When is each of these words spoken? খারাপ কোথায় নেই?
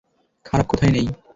খারাপ 0.45 0.65
কোথায় 0.67 0.91
নেই? 0.91 1.07